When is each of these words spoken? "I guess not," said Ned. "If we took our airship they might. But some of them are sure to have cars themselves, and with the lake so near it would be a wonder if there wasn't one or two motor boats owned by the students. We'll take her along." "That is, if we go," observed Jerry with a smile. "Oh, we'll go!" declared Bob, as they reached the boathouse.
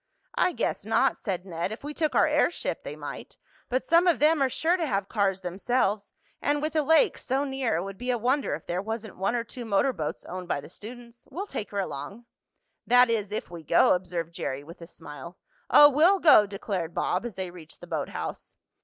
"I 0.33 0.53
guess 0.53 0.83
not," 0.83 1.15
said 1.15 1.45
Ned. 1.45 1.71
"If 1.71 1.83
we 1.83 1.93
took 1.93 2.15
our 2.15 2.25
airship 2.25 2.81
they 2.83 2.95
might. 2.95 3.37
But 3.69 3.85
some 3.85 4.07
of 4.07 4.17
them 4.17 4.41
are 4.41 4.49
sure 4.49 4.75
to 4.75 4.87
have 4.87 5.07
cars 5.07 5.41
themselves, 5.41 6.11
and 6.41 6.59
with 6.59 6.73
the 6.73 6.81
lake 6.81 7.19
so 7.19 7.43
near 7.43 7.75
it 7.75 7.83
would 7.83 7.99
be 7.99 8.09
a 8.09 8.17
wonder 8.17 8.55
if 8.55 8.65
there 8.65 8.81
wasn't 8.81 9.15
one 9.17 9.35
or 9.35 9.43
two 9.43 9.63
motor 9.63 9.93
boats 9.93 10.25
owned 10.25 10.47
by 10.47 10.59
the 10.59 10.69
students. 10.69 11.27
We'll 11.29 11.45
take 11.45 11.69
her 11.69 11.79
along." 11.79 12.25
"That 12.87 13.11
is, 13.11 13.31
if 13.31 13.51
we 13.51 13.61
go," 13.61 13.93
observed 13.93 14.33
Jerry 14.33 14.63
with 14.63 14.81
a 14.81 14.87
smile. 14.87 15.37
"Oh, 15.69 15.87
we'll 15.87 16.17
go!" 16.17 16.47
declared 16.47 16.95
Bob, 16.95 17.23
as 17.23 17.35
they 17.35 17.51
reached 17.51 17.79
the 17.79 17.85
boathouse. 17.85 18.55